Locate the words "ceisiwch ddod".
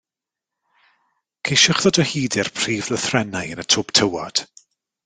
1.49-2.01